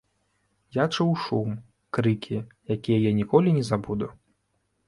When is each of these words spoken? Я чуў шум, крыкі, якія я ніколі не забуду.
Я 0.77 0.85
чуў 0.95 1.11
шум, 1.25 1.51
крыкі, 1.97 2.39
якія 2.77 2.99
я 3.09 3.15
ніколі 3.19 3.55
не 3.59 3.63
забуду. 3.71 4.13